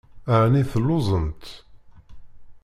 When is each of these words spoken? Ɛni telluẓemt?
Ɛni 0.41 0.63
telluẓemt? 0.71 1.43